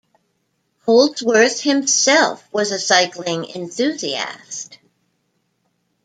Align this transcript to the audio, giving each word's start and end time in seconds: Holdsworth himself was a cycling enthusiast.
Holdsworth 0.87 1.61
himself 1.61 2.43
was 2.51 2.71
a 2.71 2.79
cycling 2.79 3.45
enthusiast. 3.51 4.79